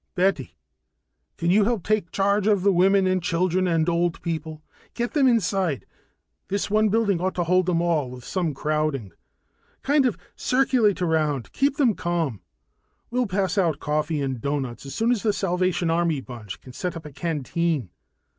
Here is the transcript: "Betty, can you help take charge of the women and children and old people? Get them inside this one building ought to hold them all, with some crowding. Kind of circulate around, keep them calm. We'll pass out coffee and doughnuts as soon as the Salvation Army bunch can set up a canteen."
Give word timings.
"Betty, 0.15 0.57
can 1.37 1.51
you 1.51 1.65
help 1.65 1.83
take 1.83 2.09
charge 2.11 2.47
of 2.47 2.63
the 2.63 2.71
women 2.73 3.05
and 3.05 3.21
children 3.21 3.67
and 3.67 3.87
old 3.87 4.19
people? 4.23 4.63
Get 4.95 5.13
them 5.13 5.27
inside 5.27 5.85
this 6.47 6.71
one 6.71 6.89
building 6.89 7.21
ought 7.21 7.35
to 7.35 7.43
hold 7.43 7.67
them 7.67 7.83
all, 7.83 8.09
with 8.09 8.25
some 8.25 8.55
crowding. 8.55 9.11
Kind 9.83 10.07
of 10.07 10.17
circulate 10.35 11.03
around, 11.03 11.51
keep 11.53 11.77
them 11.77 11.93
calm. 11.93 12.41
We'll 13.11 13.27
pass 13.27 13.59
out 13.59 13.79
coffee 13.79 14.21
and 14.23 14.41
doughnuts 14.41 14.87
as 14.87 14.95
soon 14.95 15.11
as 15.11 15.21
the 15.21 15.33
Salvation 15.33 15.91
Army 15.91 16.19
bunch 16.19 16.59
can 16.61 16.73
set 16.73 16.97
up 16.97 17.05
a 17.05 17.11
canteen." 17.11 17.91